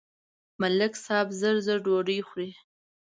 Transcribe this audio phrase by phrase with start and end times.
[0.61, 2.49] ملک صاحب زر زر ډوډۍ خوري.